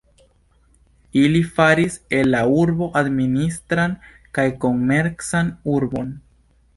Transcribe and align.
Ili 1.23 1.41
faris 1.57 1.97
el 2.19 2.31
la 2.35 2.41
urbo 2.61 2.87
administran 3.01 3.93
kaj 4.39 4.47
komercan 4.65 5.53
urbon. 5.75 6.11